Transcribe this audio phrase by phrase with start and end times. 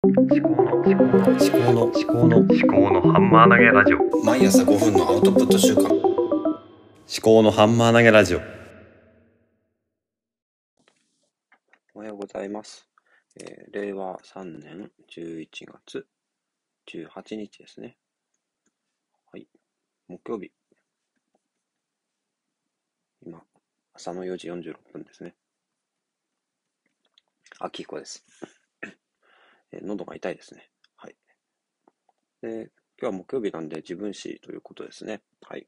[0.00, 4.24] 思考の思考の思考の思考の思考のハンマー投げラジオ。
[4.24, 5.88] 毎朝5分のアウトプット週間。
[5.88, 5.92] 思
[7.20, 8.40] 考のハンマー投げラジオ。
[11.94, 12.88] おはようございます、
[13.40, 16.06] えー令和3年11月
[16.86, 17.96] 18日ですね。
[19.32, 19.48] はい。
[20.06, 20.52] 木曜日。
[23.26, 23.42] 今
[23.94, 25.34] 朝の4時46分ですね。
[27.58, 28.24] 秋彦です、
[29.72, 31.16] えー喉が痛いですねはい
[32.42, 32.70] で
[33.00, 35.66] 今日は木曜日なんで自分史ということですねはい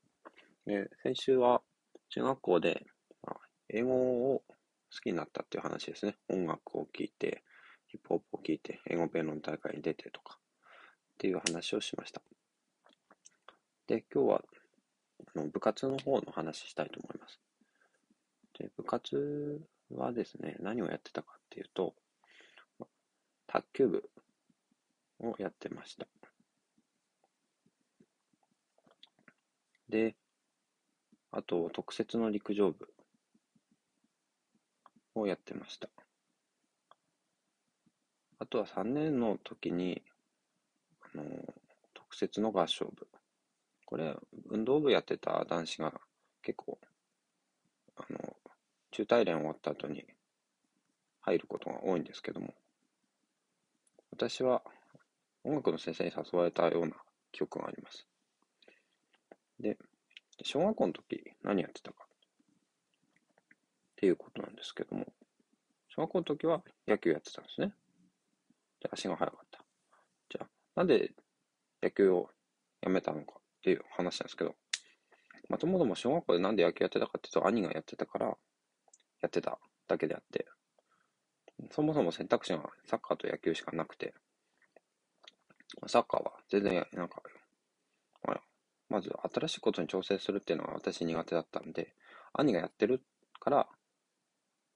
[0.66, 1.62] で先週は
[2.10, 2.84] 中学校で、
[3.22, 3.94] まあ英語
[4.34, 6.16] を好きになったっていう話ですね。
[6.28, 7.44] 音楽を聴いて、
[7.86, 10.38] ヒップホップを聴いて、英語弁論大会に出てとか、
[11.14, 12.20] っていう話をしました。
[13.86, 14.42] で、今日は
[15.34, 17.40] あの部活の方の話したいと思います。
[18.58, 19.60] で、部活
[19.92, 21.94] はですね、何をやってたかっていうと、
[23.52, 24.10] 卓球部
[25.18, 26.06] をやってました。
[29.88, 30.14] で、
[31.32, 32.88] あと、特設の陸上部
[35.16, 35.88] をやってました。
[38.38, 40.00] あとは3年の時に、
[41.12, 41.24] あの、
[41.92, 43.08] 特設の合唱部。
[43.84, 44.16] これ、
[44.48, 46.00] 運動部やってた男子が
[46.42, 46.78] 結構、
[47.96, 48.36] あの、
[48.92, 50.04] 中大連終わった後に
[51.22, 52.54] 入ることが多いんですけども、
[54.20, 54.60] 私は
[55.44, 56.92] 音楽の先生に誘われたような
[57.32, 58.06] 記憶があります。
[59.58, 59.78] で、
[60.42, 62.06] 小学校の時何やってたかっ
[63.96, 65.06] ていうことなんですけども、
[65.88, 67.72] 小学校の時は野球やってたんですね。
[68.82, 69.64] で、足が速かった。
[70.28, 71.12] じゃあ、なんで
[71.82, 72.28] 野球を
[72.82, 74.54] やめたのかっていう話なんですけど、
[75.48, 80.46] まともとも小学校でなんで野球やってたかっていうと、兄がやってたから、やってただけであって、
[81.70, 84.14] そもそも選択肢がサッカーと野球しかなくて、
[85.86, 87.22] サッカーは全然、なんか、
[88.88, 91.94] まず新しいことに挑戦するっていうのは私苦手だったんで、
[92.32, 93.02] 兄がやってる
[93.38, 93.68] から、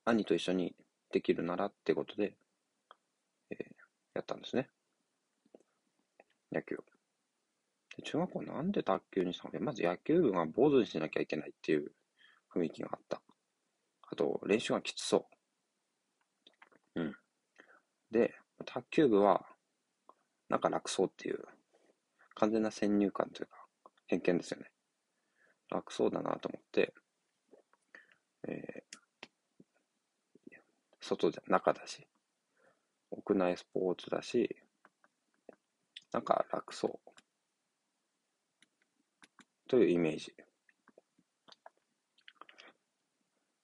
[0.05, 0.75] 兄と一緒に
[1.11, 2.35] できるならってことで、
[3.51, 4.69] えーやったんですね。
[6.53, 6.77] 野球。
[7.97, 11.91] で中学校なんで卓球にしたのまず野球部が坊主にしなきゃいけないっていう
[12.55, 13.21] 雰囲気があった。
[14.09, 15.34] あと、練習がきつそう
[16.97, 17.01] う。
[17.03, 17.17] ん。
[18.11, 18.35] で、
[18.65, 19.45] 卓球部は、
[20.49, 21.45] なんか楽そうっていう、
[22.35, 23.67] 完全な先入観というか、
[24.07, 24.71] 偏見ですよね。
[25.71, 26.95] 楽そうだなと思って、
[28.49, 28.95] えー
[31.01, 32.07] 外じゃ、中だし、
[33.11, 34.57] 屋内スポーツだし、
[36.13, 37.11] なんか楽そう。
[39.69, 40.35] というイメージ。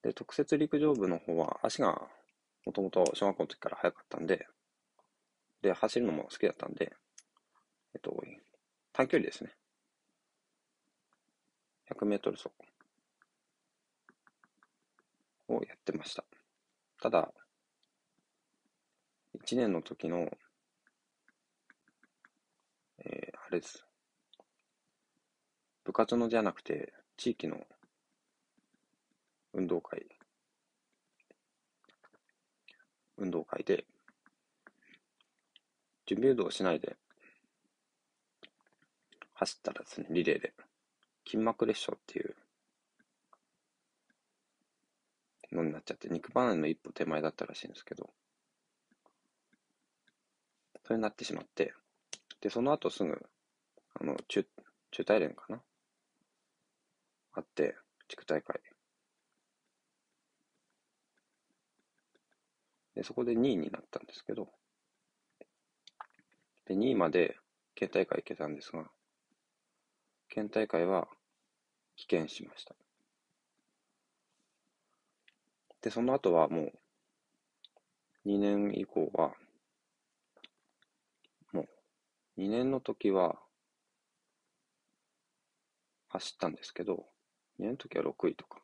[0.02, 2.10] で、特設陸上部の方は足が
[2.64, 4.46] もともと小学校の時から速かったんで、
[5.62, 6.92] で、走るのも好きだったんで、
[7.94, 8.14] えっと、
[8.92, 9.50] 短距離ですね。
[11.86, 12.50] 100メートル走
[15.48, 16.24] をやってました。
[17.02, 17.32] ただ、
[19.34, 20.28] 1年の時の、
[22.98, 23.84] えーあれです。
[25.84, 27.66] 部活のじゃなくて、地域の
[29.52, 30.06] 運動会、
[33.20, 33.84] 運動会で、
[36.06, 36.96] 準備運動をしないで、
[39.34, 40.52] 走ったらですね、リレーで、
[41.26, 42.34] 筋膜裂傷っていう
[45.52, 48.10] のになっちゃって、肉離れの一歩手前だったらしいんですけど、
[50.84, 51.74] それになってしまって、
[52.40, 53.24] で、その後すぐ、
[53.94, 54.46] あの、中、
[54.90, 55.60] 中大連かな？
[57.34, 57.76] あって、
[58.08, 58.60] 地区大会。
[63.00, 64.50] で、そこで2位になったんですけど、
[66.66, 67.38] で、2位まで
[67.74, 68.90] 県大会行けたんですが、
[70.28, 71.08] 県大会は
[71.98, 72.74] 棄権しました。
[75.80, 76.64] で、その後はも
[78.26, 79.32] う、2年以降は、
[81.54, 81.62] も
[82.36, 83.40] う、2年の時は、
[86.10, 87.06] 走ったんですけど、
[87.60, 88.60] 2年の時は6位とか。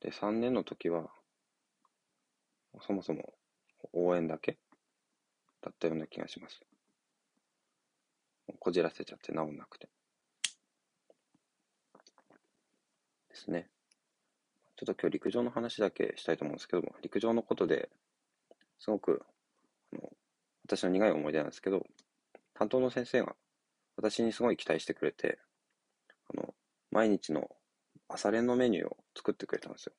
[0.00, 1.10] で、3年の時は、
[2.80, 3.32] そもそも
[3.92, 4.58] 応援だけ？
[5.62, 6.60] だったような気がします。
[8.58, 9.88] こじらせちゃって治んなくて。
[13.28, 13.68] ですね。
[14.76, 17.88] ちょっと今日陸上の話だけしたいと思うんですけども、陸上のことで
[18.78, 19.22] すごく、
[19.92, 20.10] あの
[20.64, 21.86] 私の苦い思い出なんですけど、
[22.54, 23.34] 担当の先生が
[23.96, 25.38] 私にすごい期待してくれて、
[26.28, 26.54] あの、
[26.90, 27.48] 毎日の
[28.08, 29.92] 朝練のメニューを作ってくれたんですよ。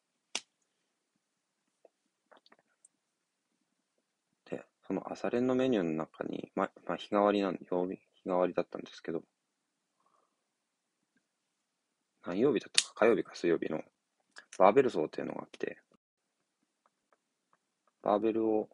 [4.50, 9.22] で、その朝練のメニューの中に、ま、まあ、日替わりなん、曜日、日替わりだったんですけど、
[12.26, 13.82] 何曜日だったか、火曜日か水曜日の
[14.58, 15.78] バーベル走っていうのがあって、
[18.02, 18.70] バーベルを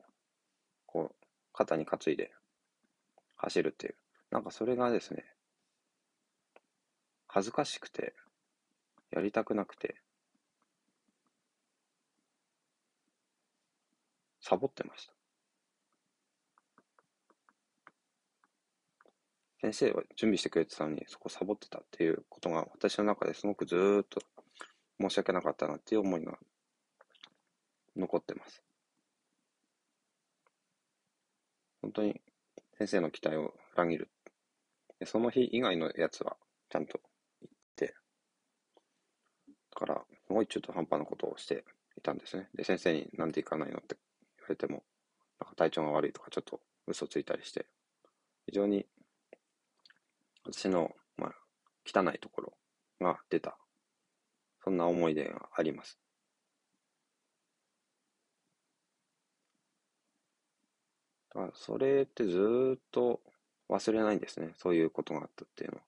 [0.86, 2.32] こう肩に担いで
[3.36, 3.96] 走るっていう。
[4.30, 5.26] なんかそれがですね、
[7.28, 8.14] 恥ずかしくて、
[9.10, 9.96] やりたくなくて、
[14.42, 15.23] サボってました。
[19.64, 24.20] 先生は準備してくれてたのに、そこサボってたっていうことが、私の中ですごくずーっと
[25.00, 26.38] 申し訳なかったなっていう思いが
[27.96, 28.62] 残ってます。
[31.82, 32.20] 本当に
[32.78, 34.10] 先生の期待を裏切る。
[35.00, 36.36] でその日以外のやつは
[36.70, 37.00] ちゃんと
[37.42, 37.96] 行って、
[39.48, 41.64] だから、すごい中途半端なことをして
[41.98, 42.50] いたんですね。
[42.54, 43.96] で、先生になんで行かないのって
[44.40, 44.84] 言われても、
[45.40, 47.66] なんか体調が悪いとかちょっと嘘ついたりして、
[48.46, 48.86] 非常に
[50.46, 51.34] 私の、まあ、
[51.86, 52.54] 汚いところ
[53.00, 53.58] が出た。
[54.64, 55.98] そんな思い出があります。
[61.34, 63.20] だそれってずっと
[63.70, 64.54] 忘れないんですね。
[64.58, 65.84] そういうことがあったっていうのは。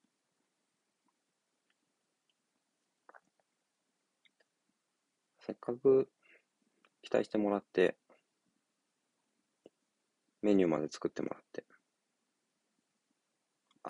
[5.39, 6.09] せっかく
[7.03, 7.95] 期待してもらって、
[10.41, 11.63] メニューまで作ってもらって、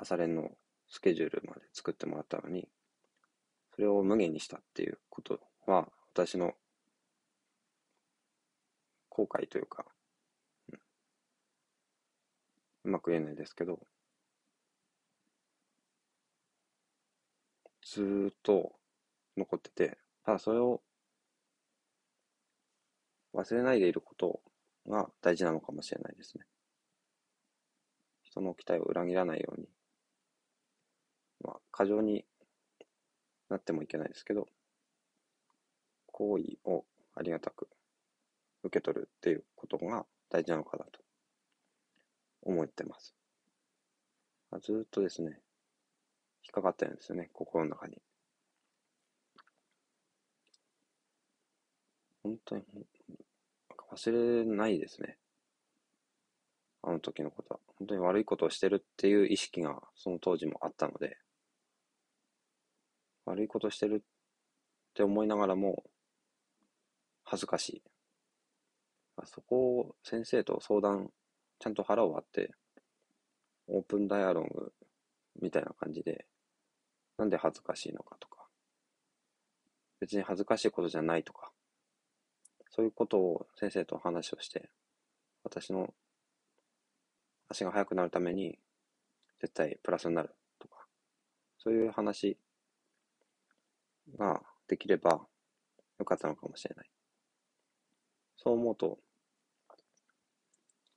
[0.01, 0.51] 朝練の
[0.89, 2.67] スケジュールまで作ってもらったのに、
[3.75, 6.53] それを無限にしたっていうことは、私の
[9.09, 9.85] 後悔というか、
[12.83, 13.79] う、まく言えないですけど、
[17.81, 18.73] ずっと
[19.37, 20.81] 残ってて、ただそれを
[23.33, 24.41] 忘れないでいること
[24.87, 26.45] が大事なのかもしれないですね。
[28.23, 29.67] 人の期待を裏切らないように
[31.43, 32.25] まあ、過剰に
[33.49, 34.47] なってもいけないですけど、
[36.07, 36.85] 行為を
[37.15, 37.67] ありがたく
[38.63, 40.99] 受け取るっていうことが大事なのかなと
[42.43, 43.13] 思ってます。
[44.61, 45.41] ずっとですね、
[46.43, 48.01] 引っかかってるんですよね、心の中に。
[52.23, 52.63] 本当に、
[53.91, 55.17] 忘れないですね。
[56.81, 57.59] あの時のことは。
[57.77, 61.17] 本当に悪いことをしてるっていう意識がその当時もあったので、
[63.25, 65.83] 悪いことしてるって思いながらも
[67.23, 67.83] 恥ずかしい。
[69.25, 71.09] そこを先生と相談、
[71.59, 72.51] ちゃんと腹を割って、
[73.67, 74.73] オープンダイアログ
[75.41, 76.25] みたいな感じで、
[77.17, 78.45] なんで恥ずかしいのかとか、
[79.99, 81.51] 別に恥ずかしいことじゃないとか、
[82.71, 84.69] そういうことを先生と話をして、
[85.43, 85.93] 私の
[87.49, 88.59] 足が速くなるために
[89.39, 90.85] 絶対プラスになるとか、
[91.57, 92.37] そういう話
[94.17, 95.25] ができれば
[95.99, 96.89] よかったのかもしれない。
[98.37, 98.99] そう思うと、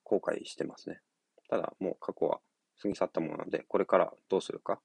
[0.04, 1.00] 後悔してますね。
[1.48, 2.40] ただ、もう過去は
[2.80, 4.80] 過ぎ去ったものなので、これからどうするか。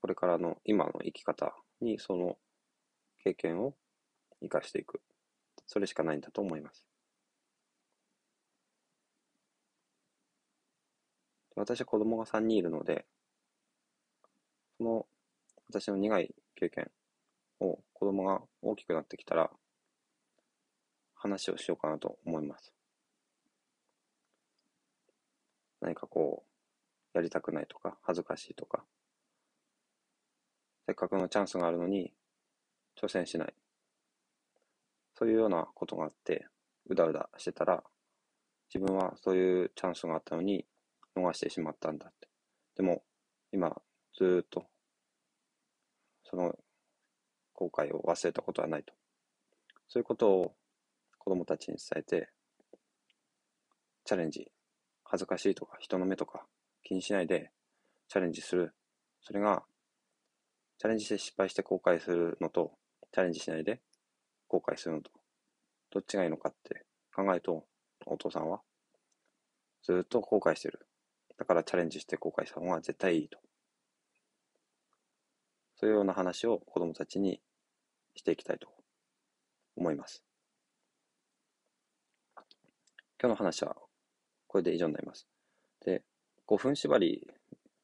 [0.00, 2.36] これからの今の生き方にその
[3.22, 3.74] 経験を
[4.40, 5.00] 生かしていく。
[5.66, 6.84] それしかないんだと思います。
[11.54, 13.04] 私は子供が3人いるので、
[14.78, 15.06] その
[15.68, 16.88] 私の苦い経験
[17.58, 19.50] を子供が大きくなってきたら
[21.16, 22.72] 話をしようかなと思います。
[25.80, 26.44] 何かこ
[27.14, 28.84] う、やりたくないとか、恥ずかしいとか、
[30.86, 32.12] せっかくのチャンスがあるのに
[32.96, 33.54] 挑戦しない。
[35.18, 36.46] そういうようなことがあって、
[36.88, 37.82] うだうだしてたら、
[38.72, 40.64] 自分はそういうチャンスがあったのに
[41.16, 42.28] 逃してしまったんだって。
[42.76, 43.02] でも、
[43.50, 43.82] 今、
[44.16, 44.66] ずっと
[46.32, 46.54] その
[47.52, 48.94] 後悔を忘れたことはないと。
[49.86, 50.54] そういうことを
[51.18, 52.30] 子供たちに伝えて、
[54.06, 54.50] チャレンジ、
[55.04, 56.46] 恥ずかしいとか人の目とか
[56.84, 57.50] 気にしないで
[58.08, 58.74] チャレンジする。
[59.20, 59.62] それが、
[60.78, 62.72] チャレンジして失敗して後悔するのと、
[63.12, 63.82] チャレンジしないで
[64.48, 65.10] 後悔するのと、
[65.90, 67.66] どっちがいいのかって考えると、
[68.06, 68.62] お父さんは
[69.82, 70.80] ずっと後悔してる。
[71.36, 73.38] だからチャレンジして後悔した方が絶対いいと。
[75.82, 77.40] そういうような話を子供たちに
[78.14, 78.68] していきたいと
[79.76, 80.22] 思います。
[83.20, 83.74] 今日の話は
[84.46, 85.26] これで以上になります。
[85.84, 86.04] で、
[86.46, 87.26] 5分縛り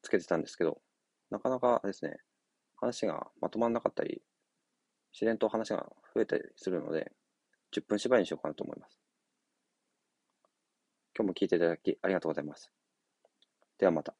[0.02, 0.78] つけてたんですけど、
[1.30, 2.18] なかなかですね、
[2.76, 4.22] 話がまとまらなかったり、
[5.12, 7.10] 自然と話が増えたりするので、
[7.72, 8.96] 10分縛りにしようかなと思います。
[11.16, 12.70] 今日も聞いていただきありがとうございます。
[13.76, 14.14] ではまた。